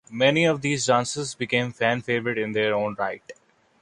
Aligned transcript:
Many 0.09 0.45
of 0.45 0.61
these 0.63 0.87
dancers 0.87 1.35
became 1.35 1.71
fan 1.73 2.01
favorites 2.01 2.39
in 2.43 2.53
their 2.53 2.73
own 2.73 2.95
right. 2.97 3.21